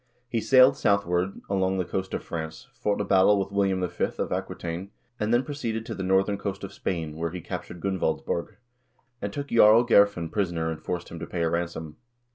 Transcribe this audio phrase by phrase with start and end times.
[0.27, 4.05] He sailed southward along the coast of France, fought a battle with William V.
[4.17, 4.89] of Aquitaine,
[5.19, 8.55] and then proceeded to the northern coast of Spain, where he captured Gunvaldsborg,
[9.21, 11.97] and took Jarl Geirfinn prisoner and forced him to pay a ransom.